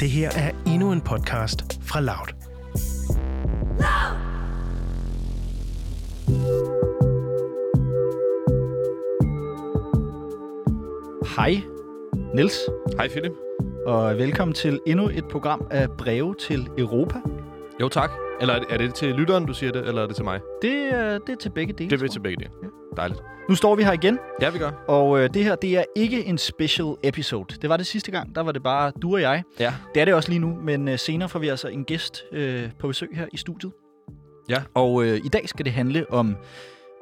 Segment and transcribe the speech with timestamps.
[0.00, 2.34] Det her er endnu en podcast fra Loud.
[11.36, 11.60] Hej,
[12.34, 12.58] Niels,
[12.96, 13.32] Hej Philip.
[13.86, 17.18] og velkommen til endnu et program af Breve til Europa.
[17.80, 18.10] Jo tak.
[18.40, 20.40] Eller er det, er det til lytteren, du siger det, eller er det til mig?
[20.62, 21.90] Det, er- det er til begge dele.
[21.90, 22.50] Det er til begge dele.
[22.98, 23.20] Dejligt.
[23.48, 24.70] Nu står vi her igen, Ja, vi gør.
[24.88, 27.54] og øh, det her det er ikke en special episode.
[27.62, 29.42] Det var det sidste gang, der var det bare du og jeg.
[29.60, 29.74] Ja.
[29.94, 32.68] Det er det også lige nu, men øh, senere får vi altså en gæst øh,
[32.78, 33.72] på besøg her i studiet.
[34.48, 34.62] Ja.
[34.74, 36.36] Og øh, i dag skal det handle om,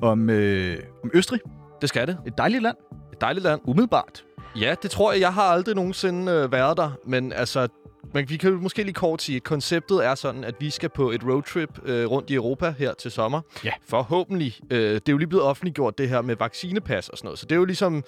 [0.03, 1.41] om, øh, om Østrig.
[1.81, 2.19] Det skal det.
[2.27, 2.77] Et dejligt land,
[3.13, 3.61] Et dejligt land.
[3.65, 4.25] umiddelbart.
[4.61, 5.21] Ja, det tror jeg.
[5.21, 6.91] Jeg har aldrig nogensinde øh, været der.
[7.07, 7.69] Men altså,
[8.17, 11.11] man, vi kan måske lige kort sige, at konceptet er sådan, at vi skal på
[11.11, 13.41] et roadtrip øh, rundt i Europa her til sommer.
[13.65, 13.73] Ja.
[13.89, 14.59] Forhåbentlig.
[14.71, 17.39] Øh, det er jo lige blevet offentliggjort, det her med vaccinepas og sådan noget.
[17.39, 18.05] Så det er jo ligesom...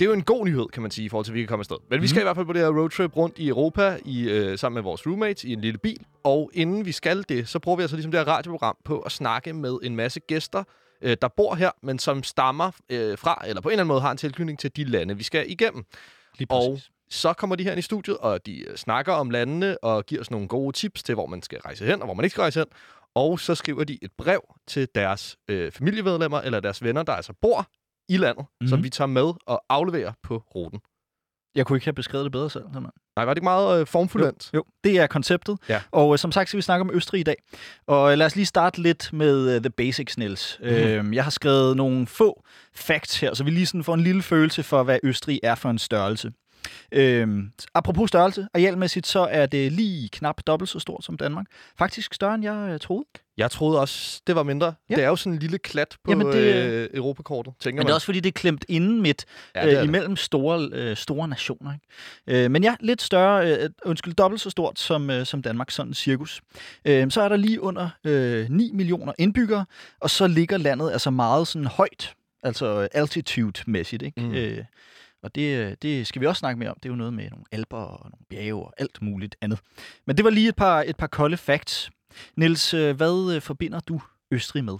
[0.00, 1.48] Det er jo en god nyhed, kan man sige, i forhold til, at vi kan
[1.48, 1.76] komme afsted.
[1.90, 2.02] Men mm.
[2.02, 4.74] vi skal i hvert fald på det her roadtrip rundt i Europa i, øh, sammen
[4.74, 6.00] med vores roommates i en lille bil.
[6.24, 9.12] Og inden vi skal det, så bruger vi altså ligesom det her radioprogram på at
[9.12, 10.64] snakke med en masse gæster,
[11.02, 14.00] øh, der bor her, men som stammer øh, fra, eller på en eller anden måde
[14.00, 15.84] har en tilknytning til de lande, vi skal igennem.
[16.38, 16.90] Lige Og præcis.
[17.10, 20.20] Så kommer de her ind i studiet, og de øh, snakker om landene og giver
[20.20, 22.40] os nogle gode tips til, hvor man skal rejse hen, og hvor man ikke skal
[22.42, 22.66] rejse hen.
[23.14, 27.32] Og så skriver de et brev til deres øh, familiemedlemmer eller deres venner, der altså
[27.42, 27.66] bor
[28.08, 28.46] i landet, Mhm.
[28.60, 28.68] mm-hmm.
[28.68, 30.80] som vi tager med og afleverer på ruten.
[31.54, 32.62] Jeg kunne ikke have beskrevet det bedre selv.
[32.64, 32.90] simpelthen.
[33.16, 34.50] Nej, var det ikke meget øh, formfuldendt?
[34.54, 35.58] Jo, det er konceptet.
[35.68, 35.82] Ja.
[35.90, 37.36] Og øh, som sagt skal vi snakke om Østrig i dag.
[37.86, 40.58] Og øh, lad os lige starte lidt med uh, the basics, Niels.
[40.60, 40.68] Mhm.
[40.70, 41.08] Mm-hmm.
[41.08, 44.22] Øh, jeg har skrevet nogle få facts her, så vi lige sådan får en lille
[44.22, 46.32] følelse for, hvad Østrig er for en størrelse.
[46.92, 47.28] Øh,
[47.74, 51.46] apropos størrelse, arealmæssigt, så er det lige knap dobbelt så stort som Danmark.
[51.78, 53.04] Faktisk større, end jeg øh, troede.
[53.36, 54.74] Jeg troede også, det var mindre.
[54.90, 54.94] Ja.
[54.94, 57.86] Det er jo sådan en lille klat på Jamen, det- øh, Europakortet, tænker Men man.
[57.86, 59.24] det er også fordi, det er klemt inden midt
[59.56, 59.84] ja, det øh, det.
[59.84, 61.72] imellem store, øh, store nationer.
[61.72, 62.44] Ikke?
[62.44, 65.94] Øh, men ja, lidt større, øh, undskyld, dobbelt så stort som, øh, som Danmark, sådan
[65.94, 66.40] cirkus.
[66.84, 69.64] Øh, så er der lige under øh, 9 millioner indbyggere,
[70.00, 74.02] og så ligger landet altså meget sådan højt, altså øh, altitude-mæssigt.
[74.02, 74.20] Ikke?
[74.20, 74.34] Mm.
[74.34, 74.64] Øh,
[75.22, 76.76] og det, øh, det skal vi også snakke mere om.
[76.82, 79.60] Det er jo noget med nogle alper og nogle bjerge og alt muligt andet.
[80.06, 81.90] Men det var lige et par, et par kolde facts.
[82.36, 84.00] Niels, øh, hvad øh, forbinder du
[84.30, 84.78] Østrig med?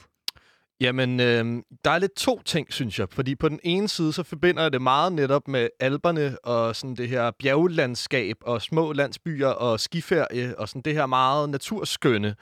[0.80, 3.08] Jamen, øh, der er lidt to ting, synes jeg.
[3.10, 6.96] Fordi på den ene side, så forbinder jeg det meget netop med alberne og sådan
[6.96, 12.34] det her bjerglandskab og små landsbyer og skiferie og sådan det her meget naturskønne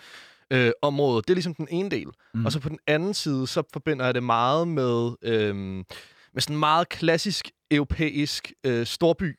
[0.50, 1.22] øh, område.
[1.22, 2.08] Det er ligesom den ene del.
[2.34, 2.46] Mm.
[2.46, 5.84] Og så på den anden side, så forbinder jeg det meget med, øh,
[6.34, 9.38] med sådan meget klassisk europæisk øh, storby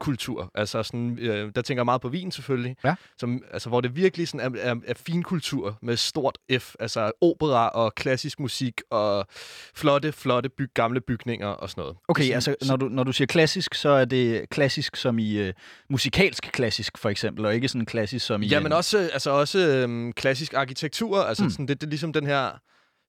[0.00, 0.50] kultur.
[0.54, 2.76] Altså sådan, øh, der tænker jeg meget på Wien selvfølgelig.
[2.84, 2.94] Ja.
[3.18, 6.74] Som, altså, hvor det virkelig sådan er, er, er fin kultur med stort F.
[6.80, 9.26] Altså opera og klassisk musik og
[9.74, 11.96] flotte, flotte byg, gamle bygninger og sådan noget.
[12.08, 15.32] Okay, Sådan- altså når du, når du siger klassisk, så er det klassisk som i
[15.38, 15.52] øh,
[15.90, 18.46] musikalsk klassisk, for eksempel, og ikke sådan klassisk som i...
[18.46, 21.18] Ja, men en- også, altså også øhm, klassisk arkitektur.
[21.22, 21.50] Altså mm.
[21.50, 22.50] sådan, det, det er ligesom den her...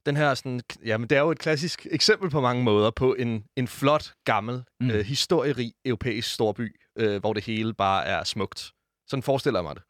[0.05, 3.43] Den her sådan, jamen det er jo et klassisk eksempel på mange måder på en,
[3.55, 4.89] en flot, gammel, Mm.
[4.89, 8.71] øh, historierig europæisk storby, øh, hvor det hele bare er smukt.
[9.07, 9.83] Sådan forestiller jeg mig det.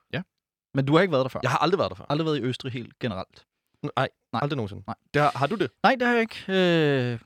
[0.74, 1.40] Men du har ikke været der før?
[1.44, 2.06] Jeg har aldrig været der før.
[2.10, 3.46] Aldrig været i Østrig helt generelt?
[3.84, 4.40] Nej, Nej.
[4.44, 4.84] Aldrig nogensinde.
[4.88, 4.96] Nej.
[5.14, 5.72] Det har, har du det?
[5.84, 6.44] Nej, det har jeg ikke.
[7.14, 7.20] Øh,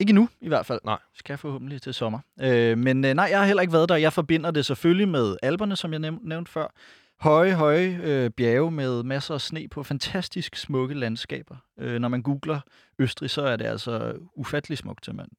[0.00, 0.80] ikke endnu, i hvert fald.
[0.84, 0.98] Nej.
[1.14, 2.18] Skal jeg forhåbentlig til sommer.
[2.40, 3.96] Øh, men øh, nej, jeg har heller ikke været der.
[3.96, 6.74] Jeg forbinder det selvfølgelig med alberne, som jeg næv- nævnte før.
[7.20, 11.56] Høje, høje øh, bjerge med masser af sne på fantastisk smukke landskaber.
[11.78, 12.60] Øh, når man googler
[12.98, 15.36] Østrig, så er det altså ufattelig smukt, simpelthen.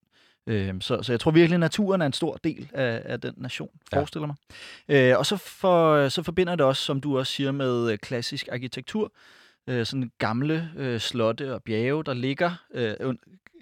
[0.47, 3.33] Øh, så, så jeg tror virkelig, at naturen er en stor del af, af den
[3.37, 3.97] nation, Ja.
[3.97, 4.35] forestiller mig.
[4.89, 8.47] Øh, og så, for, så forbinder det også, som du også siger, med øh, klassisk
[8.51, 9.11] arkitektur.
[9.67, 12.51] Øh, sådan gamle øh, slotte og bjerge, der ligger...
[12.73, 12.93] Øh,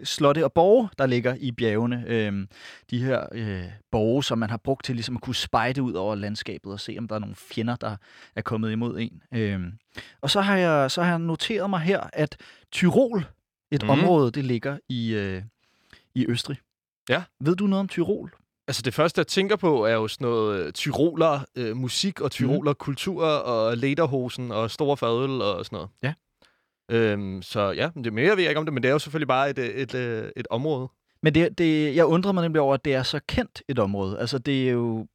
[0.04, 2.04] slotte og borge, der ligger i bjergene.
[2.08, 2.48] Øh,
[2.90, 6.16] de her øh, borge, som man har brugt til ligesom at kunne spejde ud over
[6.16, 7.96] landskabet og se, om der er nogle fjender, der
[8.36, 9.22] er kommet imod en.
[9.34, 9.62] Øh,
[10.22, 12.38] og så har, jeg, så har jeg noteret mig her, at
[12.72, 13.26] Tyrol,
[13.72, 13.90] et mm.
[13.90, 15.42] Område, det ligger i, øh,
[16.16, 16.58] i Østrig.
[17.10, 17.24] Ja.
[17.40, 18.34] Ved du noget om Tyrol?
[18.68, 22.32] Altså det første, jeg tænker på, er jo sådan noget øh, tyroler øh, musik og
[22.32, 25.90] tyroler kultur og lederhosen og store fadøl og sådan noget.
[26.04, 26.14] Ja.
[26.90, 29.00] Øhm, så ja, det er mere ved jeg ikke om det, men det er jo
[29.00, 30.88] selvfølgelig bare et, et, et, et område.
[31.22, 34.20] Men det, det, jeg undrer mig nemlig over, at det er så kendt et område.
[34.20, 35.08] Altså, det er jo...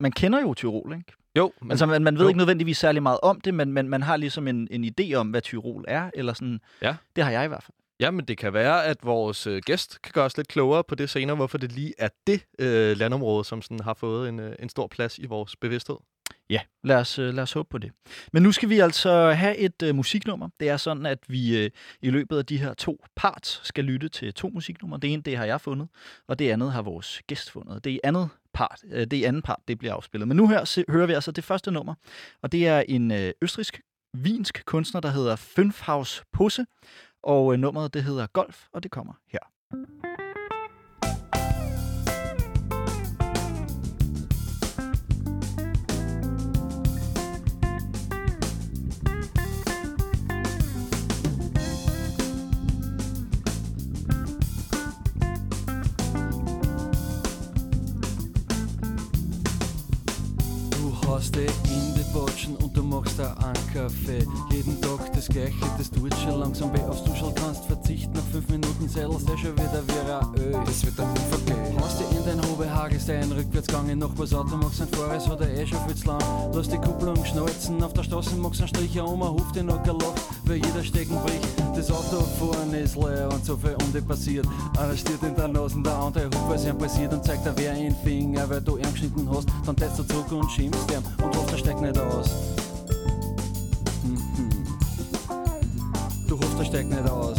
[0.00, 1.12] Man kender jo Tyrol, ikke?
[1.36, 2.28] Jo, Men, altså, man, man ved jo.
[2.28, 5.30] ikke nødvendigvis særlig meget om det, men, men man har ligesom en, en idé om,
[5.30, 6.60] hvad Tyrol er, eller sådan.
[6.82, 6.96] Ja.
[7.16, 7.74] Det har jeg i hvert fald.
[8.00, 10.94] Ja, men det kan være, at vores øh, gæst kan gøre os lidt klogere på
[10.94, 14.54] det senere, hvorfor det lige er det øh, landområde, som sådan har fået en, øh,
[14.58, 15.96] en stor plads i vores bevidsthed.
[16.50, 17.92] Ja, lad os, øh, lad os håbe på det.
[18.32, 20.48] Men nu skal vi altså have et øh, musiknummer.
[20.60, 21.70] Det er sådan, at vi øh,
[22.02, 24.98] i løbet af de her to parts skal lytte til to musiknumre.
[24.98, 25.88] Det ene, det har jeg fundet,
[26.28, 27.84] og det andet har vores gæst fundet.
[27.84, 30.28] Det andet part, øh, det anden part, det bliver afspillet.
[30.28, 31.94] Men nu her se, hører vi altså det første nummer,
[32.42, 33.80] og det er en øh, østrisk
[34.14, 36.66] vinsk kunstner, der hedder Fünfhaus Pusse,
[37.22, 39.40] og øh, nummeret det hedder Golf, og det kommer her.
[61.14, 64.26] Hast dich in die Watschen und du machst da einen Kaffee.
[64.50, 66.80] Jeden Tag das Gleiche, das tut schon langsam weh.
[66.88, 70.60] Aufs Duschel kannst verzichten, nach fünf Minuten zählst du schon wieder wie ein Öl.
[70.68, 71.76] Es wird dann vergehen.
[71.80, 75.48] Hast dich in dein Hube hagelst, ein Rückwärtsgang noch was Auto magst, ein Fahrrad oder
[75.50, 76.22] eh schon viel zu lang.
[76.54, 80.22] Lass die Kupplung schnalzen, auf der Straße magst einen Strich um, Huf den noch gelacht,
[80.44, 81.46] weil jeder Stecken bricht.
[81.74, 84.46] Das Auto vorne ist leer und so viel die passiert.
[84.96, 87.94] Steht in der Nase, der andere ruft, was ihm passiert und zeigt dir wer einen
[88.04, 89.48] Finger, weil du ihn geschnitten hast.
[89.64, 92.30] Dann tätst du zurück und schimpfst ihm und hofft, er steigt nicht aus.
[94.04, 94.66] Mhm.
[96.28, 97.38] Du hoffst, er steigt nicht aus.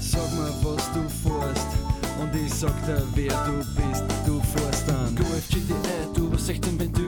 [0.00, 1.68] Sag mir, was du fährst
[2.20, 4.04] und ich sag dir, wer du bist.
[4.26, 7.07] Du fährst dann Golf GTI, du bist 16 Ventil.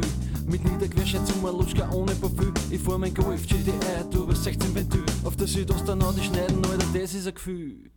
[0.62, 2.52] Mit Niederquersche zum Maluschka ohne Parfüm.
[2.70, 3.72] Ich fahr mein Golf GTI,
[4.10, 5.04] du bist 16 Ventil.
[5.24, 7.90] Auf der Südostanau die schneiden, Alter, das ist ein Gefühl.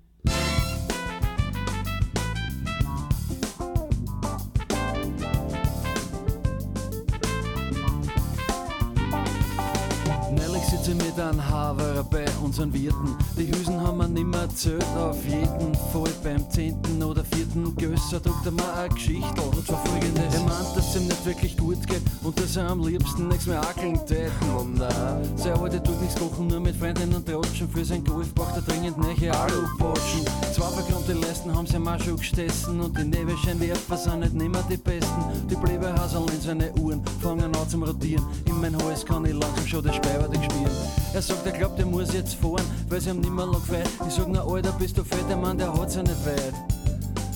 [10.85, 13.15] Ich mit einem Haver bei unseren Wirten.
[13.37, 16.11] Die Hüsen haben wir nimmer zählt auf jeden Fall.
[16.21, 19.41] Beim zehnten oder vierten Gösser druckt er mir eine Geschichte.
[19.41, 22.85] Und zwar folgendes: Er meint, dass ihm nicht wirklich gut geht und dass er am
[22.85, 24.49] liebsten nichts mehr ackeln täten.
[24.59, 27.69] Und nein, sein Alte tut nichts kochen, nur mit Freundinnen und Tratschen.
[27.69, 30.25] Für sein Golf braucht er dringend neue Alubotschen.
[30.53, 34.63] Zwei verkrummte Leisten haben sie ihm auch schon gestessen und die Nebelscheinwerfer sind nicht nimmer
[34.69, 35.47] die besten.
[35.49, 38.25] Die Bleibehauserl in seine Uhren fangen an zum Rotieren.
[38.45, 40.72] In mein Hals kann ich langsam schon das Speiberde spielen.
[41.13, 43.89] Er sagt, er glaubt, er muss jetzt fahren, weil sie ihm nimmer lang gefällt.
[44.07, 46.53] Ich sag, na Alter, bist du fett, der Mann, der hat's ja nicht weit.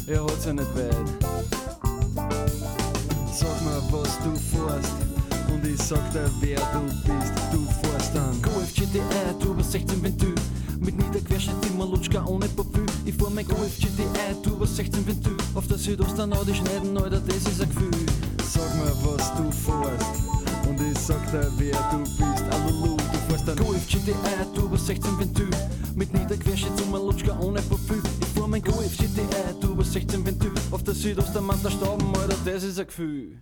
[0.08, 0.96] Er hat's ja nicht weit.
[3.32, 4.94] Sag mir, was du fährst
[5.54, 7.34] und ich sag dir, wer du bist.
[7.52, 9.02] Du fährst dann Golf GTI,
[9.40, 10.34] du bist 16 Ventil.
[10.80, 12.86] Mit Niederquerschnitt immer Lutschka ohne Parfüm.
[13.06, 15.38] Ich fahr mein Golf GTI, du bist 16 Ventil.
[15.54, 17.92] Auf der Südostanau die schneiden, Alter, das ist ein Gefühl.
[18.44, 20.38] Sag mir, was du fährst
[20.68, 22.44] und ich sag dir, wer du bist.
[22.52, 22.98] Alulu,
[23.46, 24.14] dann Golf GTI,
[24.72, 25.50] bist 16 Ventil.
[25.96, 28.02] Mit Niederquerschnitt zum Lutschka ohne Parfüm.
[28.22, 30.52] Ich fahr mein Golf GTI, bist 16 Ventil.
[30.72, 33.38] Auf der Südostermann der Stauben, Alter, das ist ein Gefühl.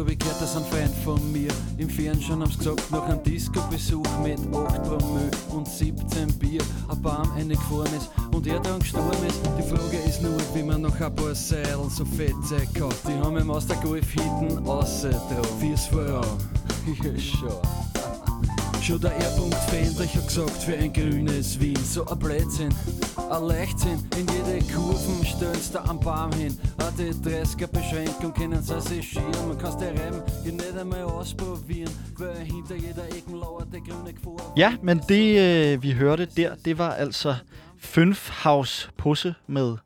[0.00, 4.06] So wie gehört, dass ein Fan von mir im Fernsehen haben's gesagt, nach einem Disco-Besuch
[4.22, 9.38] mit 8 Promille und 17 Bier ein Baum reingefahren ist und er dann gestorben ist.
[9.58, 12.96] Die Frage ist nur, wie man noch ein paar Seilen so fette gehabt.
[13.06, 15.44] Die haben ihm aus der Golf-Hitten rausgetragen.
[15.60, 16.24] Fürs Voran.
[17.04, 17.52] Ja, schon.
[18.82, 21.78] Schon der R-Punkt Fendrich hat gesagt, für ein grünes Wien.
[21.84, 22.74] So ein Blödsinn,
[23.30, 23.98] ein Leichtsinn.
[24.18, 26.58] In jede Kurven stellst du am Baum hin.
[26.78, 29.48] Auch die 30er Beschränkung können sie sich schieren.
[29.48, 31.92] Man kann's dir reiben, ich nicht einmal ausprobieren.
[32.18, 34.52] Weil hinter jeder Ecken lauert der grüne Gefahr.
[34.56, 37.36] Ja, men det øh, vi hørte der, det var altså
[37.78, 39.76] Fünfhaus Pusse med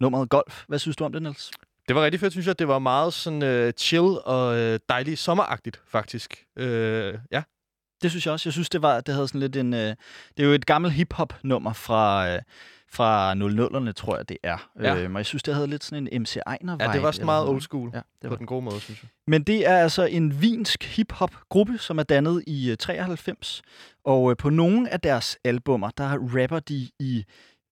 [0.00, 0.64] nummeret Golf.
[0.68, 1.50] Hvad synes du om det, Niels?
[1.88, 2.58] Det var rigtig fedt, synes jeg.
[2.58, 6.44] Det var meget sådan øh, chill og øh, dejligt sommeragtigt, faktisk.
[6.56, 7.42] Øh, ja.
[8.02, 8.48] Det synes jeg også.
[8.48, 9.74] Jeg synes, det var, det havde sådan lidt en...
[9.74, 9.94] Øh,
[10.36, 12.42] det er jo et gammelt hip-hop-nummer fra, øh,
[12.90, 14.70] fra 00'erne, tror jeg, det er.
[14.80, 14.96] Ja.
[14.96, 17.26] Øh, men jeg synes, det havde lidt sådan en MC Ejner ja, det var sådan
[17.26, 17.90] meget old school.
[17.94, 18.36] Ja, det På var.
[18.36, 19.10] den gode måde, synes jeg.
[19.26, 23.62] Men det er altså en vinsk hip-hop-gruppe, som er dannet i øh, 93.
[24.04, 27.24] Og øh, på nogle af deres albummer, der rapper de i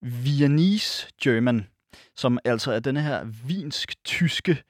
[0.02, 1.66] Viennese German,
[2.16, 4.62] som altså er denne her vinsk-tyske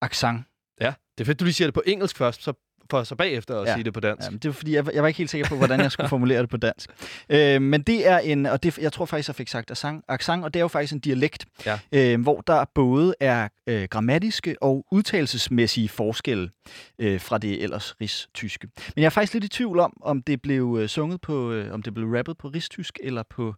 [0.00, 0.46] accent.
[0.80, 2.52] Ja, det er fedt, du lige siger det på engelsk først, så
[2.90, 3.74] for så bagefter at Ja.
[3.74, 4.30] sige det på dansk.
[4.30, 6.08] Ja, det var fordi, jeg, var- jeg var ikke helt sikker på, hvordan jeg skulle
[6.16, 6.90] formulere det på dansk.
[7.30, 10.44] Øh, men det er en, og det, jeg tror faktisk, jeg fik sagt accent, accent
[10.44, 11.78] og det er jo faktisk en dialekt, Ja.
[11.92, 16.50] øh, hvor der både er øh, grammatiske og udtalelsesmæssige forskelle
[16.98, 18.68] øh, fra det ellers rigstyske.
[18.76, 21.72] Men jeg er faktisk lidt i tvivl om, om det blev øh, sunget på, øh,
[21.74, 23.54] om det blev rappet på rigstysk eller på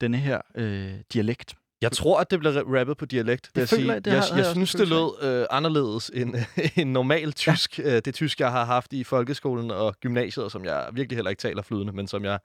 [0.00, 1.54] denne her øh, dialekt.
[1.84, 3.50] Jeg tror, at det blev rappet på dialekt.
[3.54, 4.00] vil jeg føler sige.
[4.00, 6.34] det jeg, jeg, synes, det lød øh, anderledes end
[6.82, 7.78] en normal tysk.
[7.78, 7.96] Ja.
[7.96, 11.40] Øh, det tysk, jeg har haft i folkeskolen og gymnasiet, som jeg virkelig heller ikke
[11.40, 12.38] taler flydende, men som jeg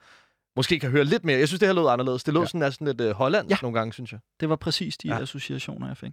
[0.55, 1.39] måske kan høre lidt mere.
[1.39, 2.23] Jeg synes, det her lød anderledes.
[2.23, 2.47] Det lød Ja.
[2.47, 3.57] sådan, sådan lidt øh, hollandsk Ja.
[3.61, 4.19] nogle gange, synes jeg.
[4.39, 5.15] Det var præcis de ja.
[5.15, 5.21] Ja.
[5.21, 6.11] associationer, jeg fik.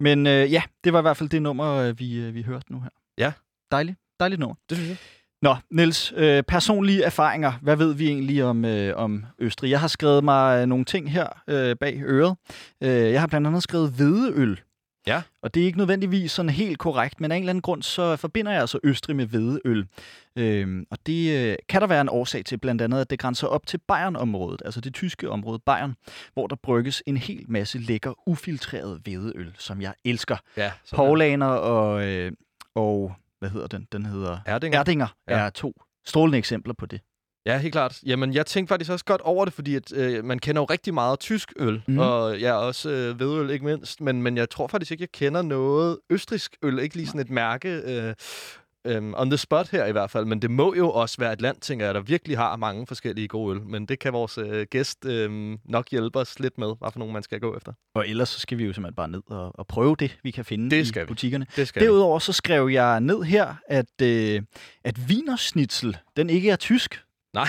[0.00, 2.72] Men øh, ja, det var i hvert fald det nummer, øh, vi, øh, vi hørte
[2.72, 2.88] nu her.
[3.18, 3.32] Ja.
[3.70, 3.98] Dejligt.
[4.20, 4.54] Dejligt nummer.
[4.70, 4.96] Det synes jeg.
[5.42, 7.52] Nå, Niels, øh, personlige erfaringer.
[7.62, 9.70] Hvad ved vi egentlig om, øh, om Østrig?
[9.70, 12.36] Jeg har skrevet mig nogle ting her øh, bag øret.
[12.82, 14.60] Øh, jeg har blandt andet skrevet hvedeøl.
[15.06, 15.22] Ja.
[15.42, 18.16] Og det er ikke nødvendigvis sådan helt korrekt, men af en eller anden grund, så
[18.16, 19.86] forbinder jeg altså Østrig med hvedeøl.
[20.36, 23.46] Øhm, og det øh, kan der være en årsag til, blandt andet, at det grænser
[23.46, 25.94] op til Bayern-området, altså det tyske område Bayern,
[26.34, 30.36] hvor der brygges en hel masse lækker, ufiltreret hvedeøl, som jeg elsker.
[30.56, 32.32] Ja, Paulaner og, øh,
[32.74, 33.86] og, hvad hedder den?
[33.92, 34.38] Den hedder er.
[34.46, 34.78] Erdinger.
[34.78, 35.38] Erdinger Ja.
[35.38, 35.72] er to
[36.06, 37.00] strålende eksempler på det.
[37.46, 37.98] Ja, helt klart.
[38.06, 40.94] Jamen, jeg tænkte faktisk også godt over det, fordi at, øh, man kender jo rigtig
[40.94, 41.98] meget tysk øl, mm.
[41.98, 45.42] og ja, også øh, hvedøl ikke mindst, men, men jeg tror faktisk ikke, jeg kender
[45.42, 48.14] noget østrisk øl, ikke lige sådan et mærke øh,
[48.86, 51.40] øh, on the spot her i hvert fald, men det må jo også være et
[51.40, 54.66] land, tænker jeg, der virkelig har mange forskellige gode øl, men det kan vores øh,
[54.70, 57.72] gæst øh, nok hjælpe os lidt med, hvad for nogle man skal gå efter.
[57.94, 60.44] Og ellers så skal vi jo simpelthen bare ned og, og prøve det, vi kan
[60.44, 61.06] finde Det i skal vi.
[61.06, 61.46] butikkerne.
[61.56, 61.82] Det skal.
[61.82, 64.42] Derudover så skrev jeg ned her, at, øh,
[64.84, 67.02] at Wienersnitzel, den ikke er tysk.
[67.34, 67.48] Nej,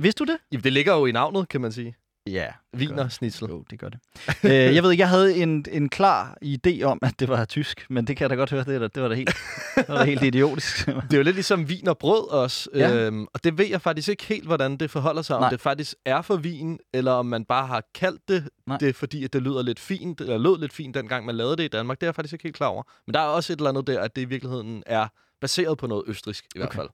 [0.00, 0.38] vidste du det?
[0.52, 1.94] Jamen, det ligger jo i navnet, kan man sige.
[2.32, 2.46] Ja.
[2.76, 3.48] Wiener Schnitzel.
[3.48, 3.98] Jo, det gør det.
[4.44, 7.86] øh, jeg ved ikke, jeg havde en, en klar idé om, at det var tysk,
[7.90, 9.36] men det kan jeg da godt høre, det, det var da helt,
[9.76, 10.86] det var da helt idiotisk.
[10.86, 12.94] Det er jo lidt ligesom vin og brød også, ja.
[12.94, 15.36] øhm, og det ved jeg faktisk ikke helt, hvordan det forholder sig.
[15.36, 15.50] Om Nej.
[15.50, 18.78] det faktisk er for vin, eller om man bare har kaldt det Nej.
[18.78, 21.64] det, fordi at det lyder lidt fint, eller lød lidt fint, dengang man lavede det
[21.64, 22.00] i Danmark.
[22.00, 22.82] Det er jeg faktisk ikke helt klar over.
[23.06, 25.08] Men der er også et eller andet der, at det i virkeligheden er
[25.40, 26.76] baseret på noget østrisk, i hvert Okay.
[26.78, 26.88] fald,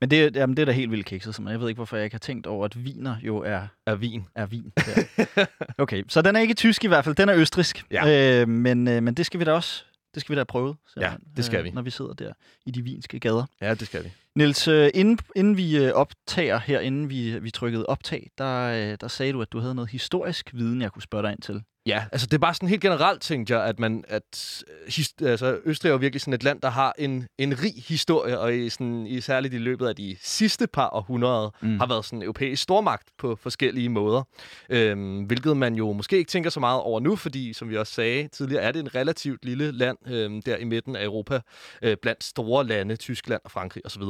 [0.00, 2.04] Men det, jamen, det er da helt vildt kikset, så jeg ved ikke, hvorfor jeg
[2.04, 4.26] ikke har tænkt over, at viner jo er, af vin.
[4.34, 4.72] er vin.
[4.76, 5.46] Der.
[5.78, 7.84] Okay, så den er ikke tysk i hvert fald, den er østrisk.
[7.90, 8.40] Ja.
[8.42, 11.20] Øh, men, øh, men det skal vi da også det skal vi da prøve, simpelthen,
[11.36, 11.70] det skal øh, vi.
[11.70, 12.32] når vi sidder der
[12.66, 13.44] i de vinske gader.
[13.60, 14.10] Ja, det skal vi.
[14.36, 18.96] Niels, øh, inden, inden vi øh, optager her, inden vi, vi trykkede optag, der, øh,
[19.00, 21.62] der sagde du, at du havde noget historisk viden, jeg kunne spørge dig ind til.
[21.86, 25.58] Ja, altså det er bare sådan helt generelt, tænkte jeg, at, man, at his, altså,
[25.64, 28.68] Østrig er jo virkelig sådan et land, der har en, en rig historie, og i,
[28.68, 31.78] sådan, i særligt i løbet af de sidste par århundreder, mm.
[31.78, 34.22] har været sådan en europæisk stormagt på forskellige måder.
[34.68, 37.92] Øhm, hvilket man jo måske ikke tænker så meget over nu, fordi som vi også
[37.92, 41.40] sagde tidligere, er det en relativt lille land øhm, der i midten af Europa,
[41.82, 44.02] øh, blandt store lande, Tyskland og Frankrig osv.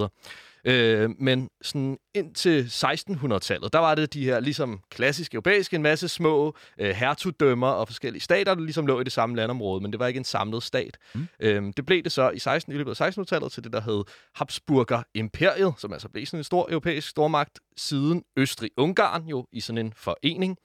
[0.64, 6.08] Øh, men sådan indtil 1600-tallet, der var det de her ligesom klassisk europæiske, en masse
[6.08, 10.00] små øh, hertugdømmer og forskellige stater, der ligesom lå i det samme landområde, men det
[10.00, 10.98] var ikke en samlet stat.
[11.14, 11.28] Mm.
[11.40, 14.04] Øhm, det blev det så i, 16, i løbet af 1600-tallet til det, der hed
[14.34, 19.92] Habsburger-imperiet, som altså blev sådan en stor europæisk stormagt siden Østrig-Ungarn jo i sådan en
[19.96, 20.56] forening,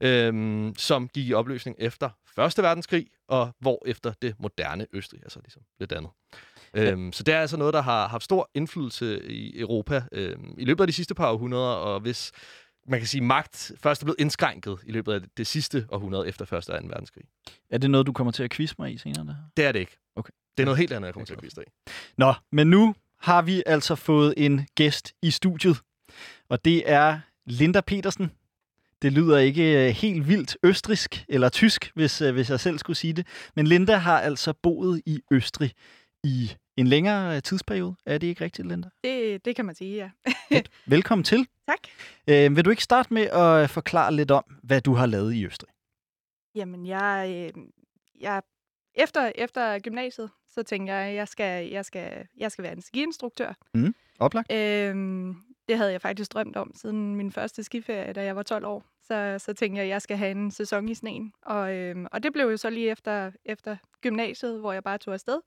[0.00, 5.40] øhm, som gik i opløsning efter Første Verdenskrig, og hvor efter det moderne Østrig altså
[5.40, 6.10] ligesom blev dannet.
[6.76, 10.64] Øhm, så det er altså noget, der har haft stor indflydelse i Europa øhm, i
[10.64, 12.32] løbet af de sidste par århundreder, og hvis
[12.88, 16.44] man kan sige, magt først er blevet indskrænket i løbet af det sidste århundrede efter
[16.44, 16.88] Første og 2.
[16.88, 17.24] verdenskrig.
[17.70, 19.24] Er det noget, du kommer til at quizze mig i senere?
[19.26, 19.42] Det her?
[19.56, 19.98] Det er det ikke.
[20.16, 20.32] Okay.
[20.56, 21.90] Det er noget helt andet, jeg kommer til at vise dig i.
[22.16, 25.80] Nå, men nu har vi altså fået en gæst i studiet,
[26.48, 28.30] og det er Linda Petersen.
[29.02, 32.96] Det lyder ikke øh, helt vildt østrisk eller tysk, hvis, øh, hvis jeg selv skulle
[32.96, 33.26] sige det.
[33.56, 35.72] Men Linda har altså boet i Østrig
[36.24, 37.94] i en længere øh, tidsperiode.
[38.06, 38.88] Er det ikke rigtigt, Linda?
[39.04, 40.10] Det, det kan man sige, ja.
[40.86, 41.48] Velkommen til.
[41.66, 41.78] Tak.
[42.28, 45.46] Øh, vil du ikke starte med at forklare lidt om, hvad du har lavet i
[45.46, 45.70] Østrig?
[46.54, 47.64] Jamen, jeg, øh,
[48.20, 48.42] jeg
[48.94, 52.82] efter, efter gymnasiet, så tænkte jeg, at jeg skal, jeg skal, jeg skal være en
[52.82, 53.54] skiinstruktør.
[54.18, 54.52] Oplagt?
[54.52, 55.36] Øhm,
[55.68, 58.84] det havde jeg faktisk drømt om siden min første skiferie, da jeg var 12 år.
[59.02, 61.32] Så, så tænkte jeg, at jeg skal have en sæson i sneen.
[61.42, 65.14] Og, øhm, og det blev jo så lige efter, efter gymnasiet, hvor jeg bare tog
[65.14, 65.40] afsted.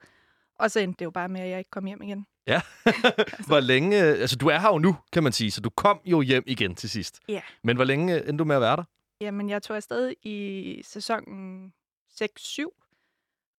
[0.59, 2.25] Og så endte det jo bare med, at jeg ikke kom hjem igen.
[2.47, 2.61] Ja.
[3.47, 3.95] hvor længe...
[3.97, 6.75] Altså, du er her jo nu, kan man sige, så du kom jo hjem igen
[6.75, 7.19] til sidst.
[7.29, 7.41] Ja.
[7.63, 8.83] Men hvor længe endte du med at være der?
[9.21, 11.73] Jamen, jeg tog afsted i sæsonen
[12.21, 12.81] 6-7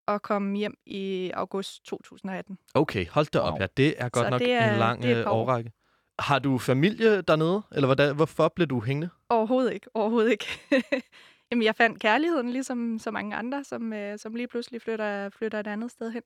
[0.07, 2.59] og kom hjem i august 2018.
[2.75, 3.53] Okay, hold da op.
[3.53, 3.61] Wow.
[3.61, 5.73] Ja, det er godt Så nok det er- en lang det er et øh, årrække.
[6.19, 7.63] Har du familie dernede?
[7.73, 9.09] Eller hvordan, hvorfor blev du hængende?
[9.29, 9.87] Overhovedet ikke.
[9.95, 10.47] Overhovedet ikke.
[11.51, 15.61] Jamen, jeg fandt kærligheden, ligesom så mange andre, som, øh, som lige pludselig flytter, flytter
[15.61, 16.23] et andet sted hen.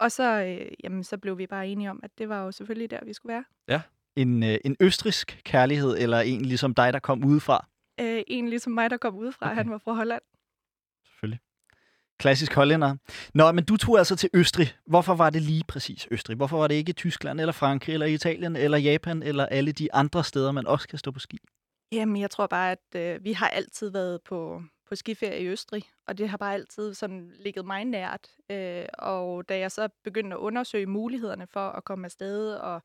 [0.00, 2.90] Og så, øh, jamen, så blev vi bare enige om, at det var jo selvfølgelig
[2.90, 3.44] der, vi skulle være.
[4.16, 7.66] En, øh, en østrisk kærlighed, eller en ligesom dig, der kom udefra?
[8.00, 9.54] Øh, en ligesom mig, der kom udefra, okay.
[9.54, 10.22] han var fra Holland.
[11.04, 11.40] Selvfølgelig.
[12.18, 12.96] Klassisk hollænder.
[13.34, 14.74] Nå, men du tog altså til Østrig.
[14.86, 16.36] Hvorfor var det lige præcis Østrig?
[16.36, 20.24] Hvorfor var det ikke Tyskland, eller Frankrig, eller Italien, eller Japan, eller alle de andre
[20.24, 21.38] steder, man også kan stå på ski?
[21.92, 24.62] Jamen, jeg tror bare, at øh, vi har altid været på,
[24.94, 28.28] på skiferie i Østrig, og det har bare altid sådan ligget mig nært.
[28.50, 32.82] Øh, og da jeg så begyndte at undersøge mulighederne for at komme afsted og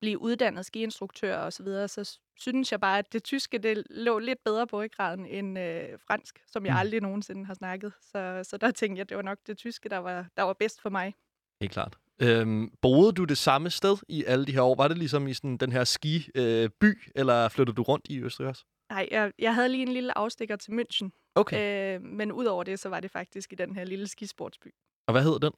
[0.00, 4.18] blive uddannet skiinstruktør og så videre, så synes jeg bare, at det tyske det lå
[4.18, 6.78] lidt bedre på ryggraden end øh, fransk, som jeg Mm.
[6.78, 7.92] aldrig nogensinde har snakket.
[8.00, 10.52] Så, så der tænkte jeg, at det var nok det tyske, der var, der var
[10.52, 11.14] bedst for mig.
[11.60, 11.96] Helt klart.
[12.22, 14.74] Øhm, boede du det samme sted i alle de her år?
[14.74, 18.20] Var det ligesom i sådan den her ski-by, øh, by, eller flyttede du rundt i
[18.22, 18.64] Østrig også?
[18.90, 21.94] Nej, jeg, jeg havde lige en lille afstikker til München, Okay.
[21.96, 24.66] øh, men udover det, så var det faktisk i den her lille skisportsby.
[25.08, 25.50] Og hvad hedder den?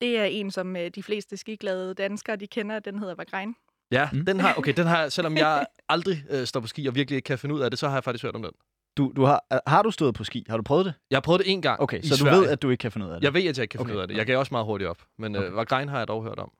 [0.00, 2.78] Det er en, som øh, de fleste skiglade danskere, de kender.
[2.78, 3.54] Den hedder Vagrein.
[3.92, 4.24] Ja, Mm.
[4.24, 7.26] den har, okay, den har, selvom jeg aldrig øh, står på ski og virkelig ikke
[7.26, 8.52] kan finde ud af det, så har jeg faktisk hørt om den.
[8.96, 10.46] Du, du har, øh, har du stået på ski?
[10.48, 10.94] Har du prøvet det?
[11.10, 12.40] Jeg har prøvet det en gang Okay, så du Sverige.
[12.40, 13.24] ved, at du ikke kan finde ud af det?
[13.24, 13.96] Jeg ved, at jeg ikke kan finde Okay.
[13.96, 14.16] ud af det.
[14.16, 15.02] Jeg gav også meget hurtigt op.
[15.18, 15.40] Men okay.
[15.44, 15.50] Okay.
[15.50, 16.52] øh, Vagrein har jeg dog hørt om.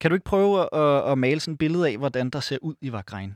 [0.00, 2.74] Kan du ikke prøve at, at male sådan et billede af, hvordan der ser ud
[2.80, 3.34] i Vagrein?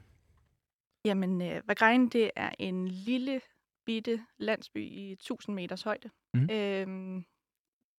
[1.07, 3.41] Jamen, øh, Vagrein, det er en lille,
[3.85, 6.11] bitte landsby i 1000 meters højde.
[6.35, 6.51] Mhm.
[6.51, 7.25] Øhm,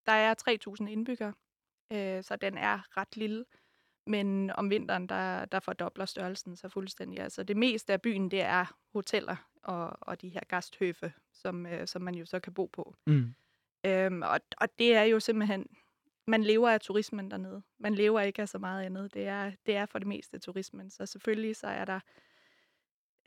[0.06, 1.34] der er 3000 indbyggere,
[1.94, 3.46] øh, så den er ret lille.
[4.08, 7.20] Men om vinteren, der, der fordobler størrelsen sig fuldstændig.
[7.20, 11.88] Altså det meste af byen, det er hoteller og, og de her gasthøfe, som, øh,
[11.88, 12.96] som man jo så kan bo på.
[13.08, 13.36] Mm.
[13.86, 15.66] Øhm, og, og det er jo simpelthen,
[16.28, 17.62] man lever af turismen dernede.
[17.80, 19.14] Man lever ikke af så meget andet.
[19.14, 20.90] Det er, det er for det meste turismen.
[20.90, 22.00] Så selvfølgelig så er der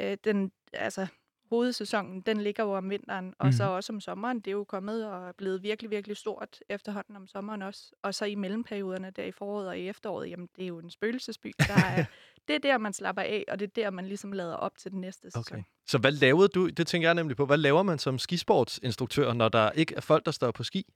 [0.02, 1.06] øh, den, altså
[1.50, 3.72] hovedsæsonen, den ligger jo om vinteren, og så Mhm.
[3.72, 4.36] også om sommeren.
[4.40, 7.92] Det er jo kommet og er blevet virkelig, virkelig stort efterhånden om sommeren også.
[8.02, 10.90] Og så i mellemperioderne, der i foråret og i efteråret, jamen det er jo en
[10.90, 11.52] spøgelsesby.
[11.58, 12.04] Der er,
[12.48, 14.90] det er der, man slapper af, og det er der, man ligesom lader op til
[14.90, 15.40] den næste sæson.
[15.40, 15.62] Okay.
[15.86, 16.68] Så hvad lavede du?
[16.68, 17.46] Det tænker jeg nemlig på.
[17.46, 20.86] Hvad laver man som skisportsinstruktør, når der ikke er folk, der står på ski?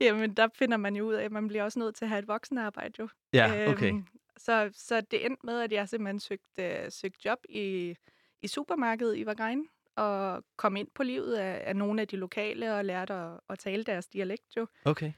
[0.00, 2.18] Jamen, der finder man jo ud af, at man bliver også nødt til at have
[2.18, 3.08] et voksenarbejde jo.
[3.32, 3.88] Ja, okay.
[3.88, 7.94] Øhm, så, så det endte med, at jeg simpelthen søgte, øh, søgte job i,
[8.42, 9.66] i supermarkedet i Vagrein,
[9.96, 13.58] og kom ind på livet af, af nogle af de lokale, og lærte at, at
[13.58, 14.66] tale deres dialekt jo.
[14.84, 15.12] Okay.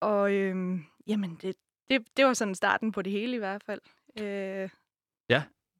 [0.00, 1.54] Og øhm, jamen, det,
[1.90, 3.80] det, det var sådan starten på det hele i hvert fald.
[4.20, 4.68] Øh,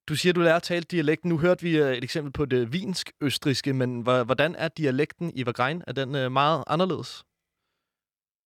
[0.08, 1.28] Du siger, du lærer at tale dialekten.
[1.28, 5.46] Nu hørte vi øh, et eksempel på det vinsk-østriske, men hvor- hvordan er dialekten i
[5.46, 5.82] Vagrein?
[5.86, 7.24] Er den øh, meget anderledes?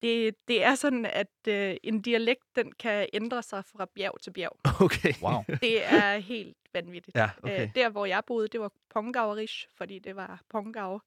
[0.03, 4.31] Det, det er sådan, at øh, en dialekt, den kan ændre sig fra bjerg til
[4.33, 4.57] bjerg.
[4.85, 5.13] Okay.
[5.23, 5.43] Wow.
[5.61, 7.17] Det er helt vanvittigt.
[7.17, 7.63] Ja, okay.
[7.63, 11.01] Øh, der, hvor jeg boede, det var Pongauerisch, fordi det var Pongau.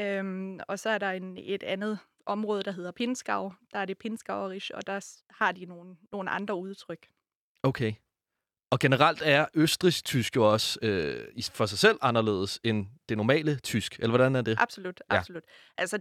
[0.00, 3.52] Øhm, og så er der en, et andet område, der hedder Pinskau.
[3.72, 7.06] Der er det Pinskauerisch, og der har de nogle, nogle andre udtryk.
[7.62, 7.92] Okay.
[8.70, 13.58] Og generelt er østrigs tysk jo også øh, for sig selv anderledes end det normale
[13.58, 13.94] tysk.
[13.98, 14.56] Eller hvordan er det?
[14.60, 15.16] Absolut, Ja.
[15.16, 15.42] absolut.
[15.78, 15.98] Altså,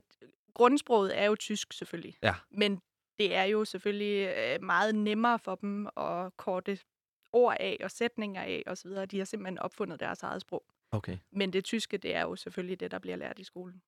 [0.57, 2.17] grundsproget er jo tysk selvfølgelig.
[2.23, 2.35] Ja.
[2.51, 2.81] Men
[3.19, 6.79] det er jo selvfølgelig øh, meget nemmere for dem at korte
[7.31, 8.91] ord af og sætninger af osv.
[9.11, 10.63] De har simpelthen opfundet deres eget sprog.
[10.91, 13.81] Okay, Men det tyske, det er jo selvfølgelig det, der bliver lært i skolen.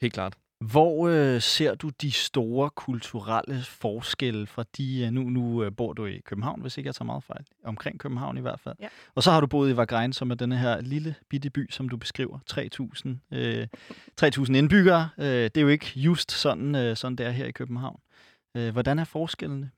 [0.00, 0.38] helt klart.
[0.60, 5.04] Hvor øh, ser du de store kulturelle forskelle fra de...
[5.04, 7.44] Øh, nu nu øh, bor du i København, hvis ikke jeg tager meget fejl.
[7.64, 8.76] Omkring København i hvert fald.
[8.80, 8.88] Ja.
[9.14, 11.88] Og så har du boet i Vagrein, som er denne her lille bitte by, som
[11.88, 12.38] du beskriver.
[13.32, 13.66] 3.000 øh,
[14.22, 15.10] 3.000 indbyggere.
[15.18, 18.00] Øh, det er jo ikke just sådan, øh, sådan det er her i København.
[18.56, 19.70] Øh, hvordan er forskellene?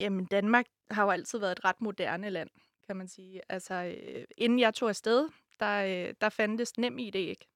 [0.00, 2.50] Jamen, Danmark har jo altid været et ret moderne land,
[2.86, 3.40] kan man sige.
[3.48, 5.28] Altså, øh, inden jeg tog afsted,
[5.60, 7.46] der, øh, der fandtes nem idé ikke.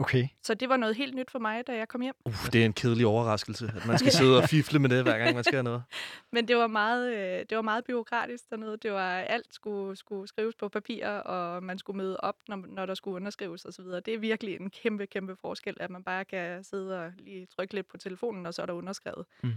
[0.00, 0.28] Okay.
[0.42, 2.14] Så det var noget helt nyt for mig, da jeg kom hjem.
[2.24, 5.18] Uf, det er en kedelig overraskelse, at man skal sidde og fifle med det, hver
[5.18, 5.82] gang man skal have noget.
[6.32, 8.76] Men det var meget, øh, det var meget byråkratisk dernede.
[8.76, 12.86] Det var alt skulle, skulle skrives på papir, og man skulle møde op, når, når
[12.86, 13.84] der skulle underskrives osv.
[13.84, 17.74] Det er virkelig en kæmpe, kæmpe forskel, at man bare kan sidde og lige trykke
[17.74, 19.26] lidt på telefonen, og så er der underskrevet.
[19.42, 19.52] Mhm.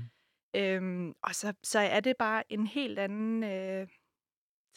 [0.56, 3.88] Øhm, og så, så er det bare en helt anden øh,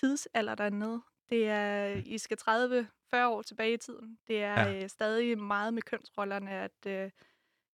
[0.00, 1.03] tidsalder dernede.
[1.31, 2.37] Det er, I skal
[3.14, 4.18] 30-40 år tilbage i tiden.
[4.29, 4.83] Det er Ja.
[4.83, 7.11] øh, stadig meget med kønsrollerne, at øh,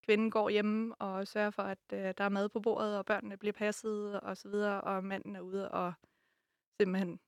[0.05, 3.37] kvinden går hjemme og sørger for, at øh, der er mad på bordet, og børnene
[3.37, 5.92] bliver passet og så videre, og manden er ude og
[6.81, 7.18] simpelthen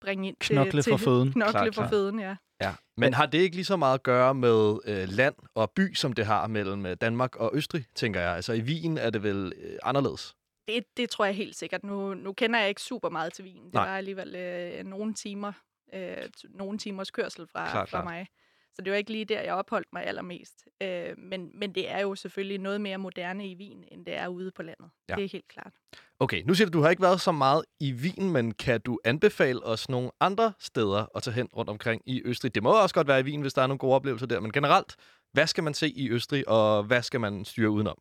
[0.00, 1.32] bringe ind Knokle til, for til føden.
[1.36, 1.90] Knokle Klart, for klart.
[1.90, 2.36] føden, ja.
[2.62, 2.74] Ja.
[2.96, 6.12] Men har det ikke lige så meget at gøre med øh, land og by, som
[6.12, 8.34] det har mellem øh, Danmark og Østrig, tænker jeg?
[8.36, 10.36] Altså i Wien er det vel øh, anderledes?
[10.68, 11.84] Det, det tror jeg helt sikkert.
[11.84, 13.64] Nu, nu kender jeg ikke super meget til Wien.
[13.64, 13.88] Det Nej.
[13.88, 15.52] var alligevel øh, nogle timer,
[15.92, 16.16] øh,
[16.50, 18.04] nogle timers kørsel fra, Klart, fra klart.
[18.04, 18.26] mig.
[18.74, 20.68] Så det var ikke lige der, jeg opholdt mig allermest.
[20.82, 24.28] Øh, men, men det er jo selvfølgelig noget mere moderne i Wien, end det er
[24.28, 24.90] ude på landet.
[25.08, 25.14] Ja.
[25.14, 25.72] Det er helt klart.
[26.20, 28.98] Okay, nu siger du, du har ikke været så meget i Wien, men kan du
[29.04, 32.54] anbefale os nogle andre steder at tage hen rundt omkring i Østrig?
[32.54, 34.52] Det må også godt være i Wien, hvis der er nogle gode oplevelser der, men
[34.52, 34.96] generelt,
[35.32, 37.98] hvad skal man se i Østrig, og hvad skal man styre udenom?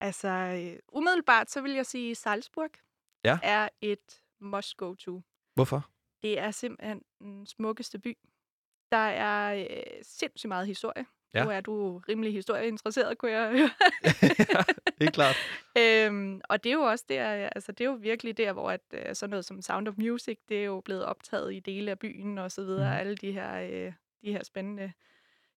[0.00, 2.70] Altså, øh, umiddelbart så vil jeg sige, Salzburg
[3.24, 3.38] Ja.
[3.42, 5.22] er et must go to.
[5.54, 5.88] Hvorfor?
[6.22, 8.18] Det er simpelthen den smukkeste by.
[8.92, 11.06] Der er øh, sindssygt meget historie.
[11.34, 11.38] Ja.
[11.38, 11.44] Ja.
[11.44, 13.70] Nu er du rimelig historieinteresseret, kunne jeg høre.
[15.00, 15.36] Helt klart.
[15.78, 18.80] øhm, og det er jo også der, altså det er jo virkelig der, hvor at,
[18.92, 21.98] øh, sådan noget som Sound of Music, det er jo blevet optaget i dele af
[21.98, 22.94] byen og så videre.
[22.94, 22.98] Mm.
[22.98, 24.92] Alle de her, øh, de her spændende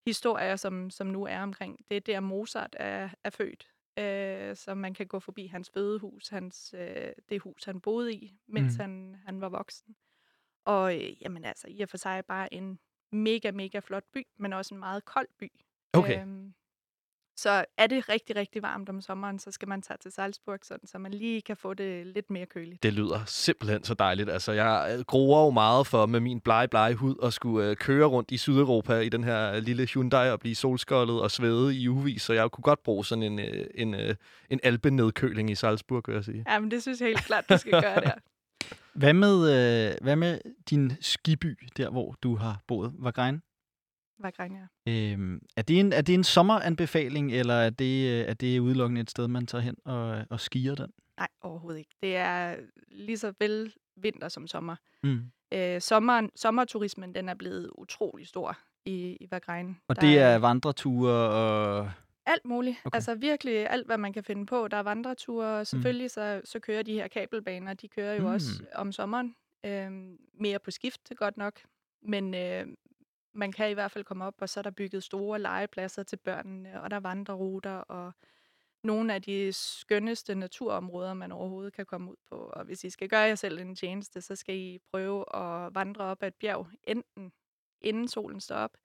[0.06, 1.86] historier, som, som nu er omkring.
[1.90, 3.68] Det er der Mozart er, er født.
[4.00, 8.38] Øh, så man kan gå forbi hans fødehus, hans, øh, det hus, han boede i,
[8.48, 8.82] mens mm.
[8.82, 9.96] han, han var voksen.
[10.66, 12.80] Og øh, jamen altså, i og for sig bare en
[13.12, 15.52] mega, mega flot by, men også en meget kold by.
[15.94, 16.22] Okay.
[16.22, 16.54] Øhm,
[17.38, 20.88] så er det rigtig, rigtig varmt om sommeren, så skal man tage til Salzburg, sådan,
[20.88, 22.84] så man lige kan få det lidt mere køligt.
[22.84, 24.30] Det lyder simpelthen så dejligt.
[24.30, 27.76] Altså, jeg øh, gruer jo meget for med min blege, blege hud at skulle øh,
[27.76, 31.88] køre rundt i Sydeuropa i den her lille Hyundai og blive solskoldet og svede i
[31.88, 34.16] uvis, så jeg kunne godt bruge sådan en, øh, en, øh,
[34.50, 36.44] en alpenedkøling i Salzburg, vil jeg sige.
[36.48, 38.12] Ja, men det synes jeg helt klart, du skal gøre der.
[38.96, 39.36] Hvad med,
[39.90, 42.94] øh, hvad med din skiby, der hvor du har boet?
[43.00, 43.42] Vagrein?
[44.20, 48.34] Hvad grænger Øhm, er, det en, er det en sommeranbefaling, eller er det, øh, er
[48.34, 50.92] det udelukkende et sted, man tager hen og, og skier den?
[51.18, 51.96] Nej, overhovedet ikke.
[52.02, 52.56] Det er
[52.92, 54.76] lige så vel vinter som sommer.
[55.04, 55.22] Mm.
[55.54, 59.78] Øh, sommeren, sommerturismen, den er blevet utrolig stor i, i Vagrein.
[59.88, 61.92] Og Der det er vandreture og...
[62.26, 62.78] Alt muligt.
[62.86, 62.96] Okay.
[62.96, 64.68] Altså virkelig alt, hvad man kan finde på.
[64.68, 68.26] Der er vandreture, og selvfølgelig så, så kører de her kabelbaner, de kører jo Mm.
[68.28, 68.34] mm.
[68.34, 69.36] også om sommeren.
[69.66, 71.60] Øhm, mere på skift, godt nok.
[72.02, 72.68] Men øh,
[73.34, 76.18] man kan i hvert fald komme op, og så er der bygget store legepladser til
[76.18, 78.12] børnene, og der er vandreruter, og
[78.84, 82.36] nogle af de skønneste naturområder, man overhovedet kan komme ud på.
[82.36, 86.04] Og hvis I skal gøre jer selv en tjeneste, så skal I prøve at vandre
[86.04, 87.32] op ad et bjerg, enten
[87.82, 88.78] inden solen står op,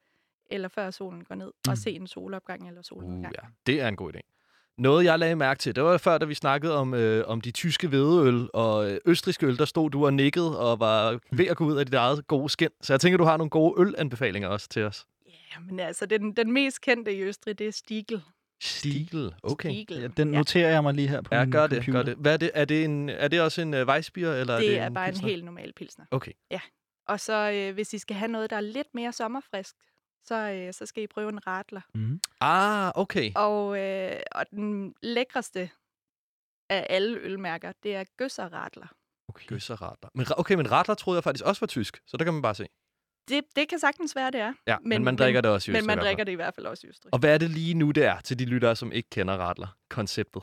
[0.51, 1.71] eller før solen går ned, Mm.
[1.71, 3.35] og se en solopgang eller Uh, solnedgang.
[3.43, 3.49] ja.
[3.67, 4.21] Det er en god idé.
[4.79, 7.51] Noget, jeg lagde mærke til, det var før, da vi snakkede om, øh, om de
[7.51, 11.57] tyske hvedeøl og øh, østriske øl, der stod du og nikkede og var ved at
[11.57, 12.69] gå ud af dit eget gode skin.
[12.81, 15.07] Så jeg tænker, du har nogle gode ølanbefalinger også til os.
[15.27, 18.23] Ja, men altså, den, den mest kendte i Østrig, det er Stiegel.
[18.63, 19.35] Stigel.
[19.43, 19.69] Okay.
[19.71, 20.01] Stiegel.
[20.01, 21.99] Ja, den noterer jeg mig lige her på Ja, min gør det, computer.
[21.99, 22.17] gør det.
[22.17, 22.51] Hvad er det?
[22.55, 24.95] Er det, en, er det også en uh, Weissbier, eller det, er det er en
[24.95, 25.25] bare pilsner?
[25.27, 26.05] en helt normal pilsner.
[26.11, 26.33] Okay.
[27.09, 29.75] Og så øh, hvis I skal have noget, der er lidt mere sommerfrisk,
[30.25, 31.81] så, øh, så skal I prøve en radler.
[31.95, 32.21] Mm.
[32.41, 33.33] Ah, okay.
[33.37, 35.71] Og, øh, og den lækreste
[36.71, 38.87] af alle ølmærker, det er Gøsser-radler.
[39.29, 39.47] Okay.
[39.47, 40.09] Gøsserradler.
[40.15, 42.55] Men, okay, men radler troede jeg faktisk også var tysk, så der kan man bare
[42.55, 42.67] se.
[43.29, 44.55] Det, det kan sagtens være, det er.
[44.67, 46.25] Ja, men, men Men- man drikker men- det også i Men Østrig i man drikker
[46.25, 47.15] det i hvert fald også i Østrig.
[47.15, 49.77] Og hvad er det lige nu, det er til de lyttere, som ikke kender radler?
[49.91, 50.43] Konceptet.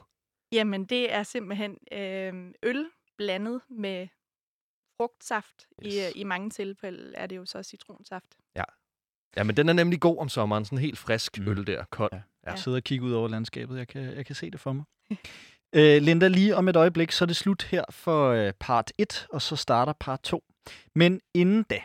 [0.52, 4.08] Jamen, det er simpelthen øh, øl blandet med
[4.98, 5.68] frugtsaft.
[5.86, 5.94] Yes.
[5.96, 8.38] I, øh, I mange tilfælde er det jo så citronsaft.
[8.56, 8.64] Ja,
[9.44, 10.66] men den er nemlig god om sommeren.
[10.66, 11.48] Sådan helt frisk mm.
[11.48, 12.10] øl der, kold.
[12.14, 12.22] Ja.
[12.48, 12.52] Ja.
[12.52, 13.78] Jeg sidder og kigger ud over landskabet.
[13.78, 14.86] Jeg kan, jeg kan se det for mig.
[15.76, 19.28] øh, Linda, lige om et øjeblik, så er det slut her for øh, part 1,
[19.30, 20.44] og så starter part 2.
[20.96, 21.80] Men inden da,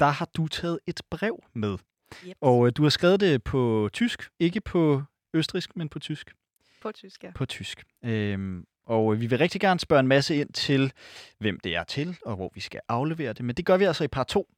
[0.00, 1.78] der har du taget et brev med.
[2.26, 2.36] Yep.
[2.40, 4.30] Og øh, du har skrevet det på tysk.
[4.38, 5.02] Ikke på
[5.34, 6.34] østrisk, men på tysk.
[6.82, 7.30] På tysk, ja.
[7.34, 7.84] På tysk.
[8.04, 10.92] Øhm, og øh, vi vil rigtig gerne spørge en masse ind til,
[11.38, 13.44] hvem det er til, og hvor vi skal aflevere det.
[13.44, 14.48] Men det gør vi altså i part 2.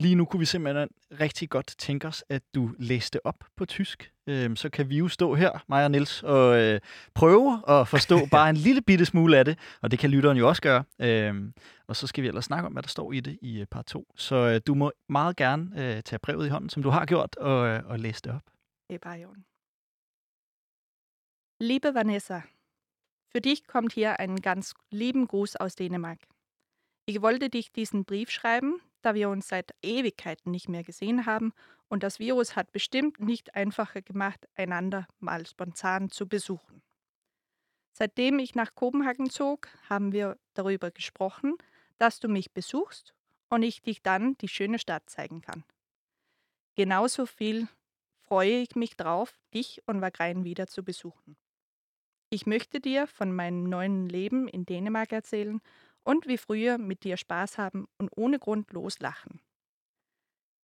[0.00, 0.88] Lige nu kunne vi simpelthen
[1.20, 4.12] rigtig godt tænke os, at du læste op på tysk.
[4.26, 6.80] Øhm, så kan vi jo stå her, mig og Niels, og øh,
[7.14, 9.58] prøve at forstå bare en lille bitte smule af det.
[9.82, 10.84] Og det kan lytteren jo også gøre.
[11.00, 11.54] Øhm,
[11.86, 13.86] og så skal vi ellers snakke om, hvad der står i det i øh, part
[13.86, 14.06] 2.
[14.16, 17.36] Så øh, du må meget gerne øh, tage brevet i hånden, som du har gjort,
[17.36, 18.42] og, øh, og læse det op.
[18.88, 19.44] Det er bare i orden.
[21.60, 22.40] Liebe Vanessa,
[23.32, 26.18] für dich kommt hier ein ganz lieben Gruß aus Dänemark.
[27.06, 31.52] Ich wollte dich diesen Brief schreiben, da wir uns seit Ewigkeiten nicht mehr gesehen haben
[31.88, 36.82] und das Virus hat bestimmt nicht einfacher gemacht, einander mal spontan zu besuchen.
[37.92, 41.56] Seitdem ich nach Kopenhagen zog, haben wir darüber gesprochen,
[41.96, 43.14] dass du mich besuchst
[43.48, 45.64] und ich dich dann die schöne Stadt zeigen kann.
[46.74, 47.66] Genauso viel
[48.20, 51.36] freue ich mich drauf, dich und Wagrein wieder zu besuchen.
[52.34, 55.60] Ich möchte dir von meinem neuen Leben in Dänemark erzählen
[56.02, 59.42] und wie früher mit dir Spaß haben und ohne Grund loslachen.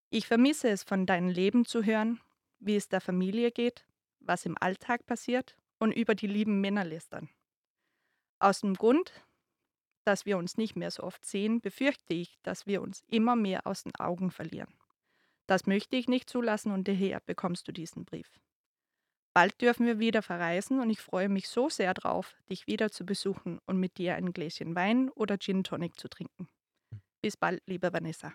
[0.08, 2.22] Ich vermisse es, von deinem Leben zu hören,
[2.58, 3.84] wie es der Familie geht,
[4.18, 7.28] was im Alltag passiert und über die lieben Männer lästern.
[8.38, 9.12] Aus dem Grund,
[10.04, 13.66] dass wir uns nicht mehr so oft sehen, befürchte ich, dass wir uns immer mehr
[13.66, 14.72] aus den Augen verlieren.
[15.46, 18.40] Das möchte ich nicht zulassen und daher bekommst du diesen Brief.
[19.38, 23.06] Bald dürfen wir wieder verreisen und ich freue mich so sehr drauf, dich wieder zu
[23.06, 26.48] besuchen und mit dir ein Gläschen Wein oder Gin Tonic zu trinken.
[27.22, 28.32] Bis bald, liebe Vanessa.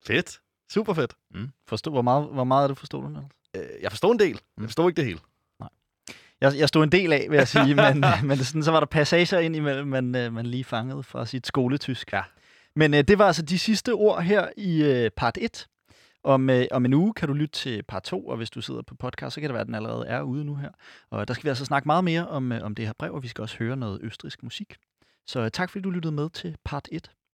[0.00, 0.42] Fedt.
[0.68, 1.16] Super fedt.
[1.30, 1.52] Mm.
[1.68, 3.08] Forstod, hvor, meget, hvor meget forstod du?
[3.08, 3.26] Niels?
[3.56, 4.40] Øh, jeg forstår en del.
[4.56, 5.20] Jeg forstår ikke det hele.
[6.40, 8.80] Jeg, jeg stod en del af, vil jeg sige, men, øh, men sådan, så var
[8.80, 12.12] der passager ind imellem, man, øh, man lige fangede fra sit skoletysk.
[12.12, 12.22] Ja.
[12.76, 15.68] Men øh, det var altså de sidste ord her i øh, part 1.
[16.24, 18.82] Om, øh, om en uge kan du lytte til part 2, og hvis du sidder
[18.82, 20.70] på podcast, så kan det være, at den allerede er ude nu her.
[21.10, 23.22] Og der skal vi altså snakke meget mere om, øh, om det her brev, og
[23.22, 24.76] vi skal også høre noget østrisk musik.
[25.26, 27.10] Så øh, tak fordi du lyttede med til part 1.